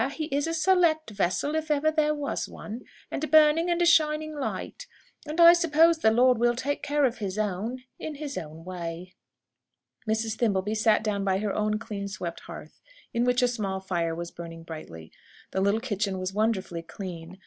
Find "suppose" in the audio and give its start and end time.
5.53-5.99